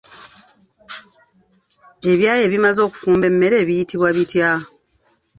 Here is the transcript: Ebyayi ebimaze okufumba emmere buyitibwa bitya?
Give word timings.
Ebyayi 2.11 2.41
ebimaze 2.47 2.79
okufumba 2.87 3.25
emmere 3.31 3.57
buyitibwa 3.67 4.09
bitya? 4.15 4.49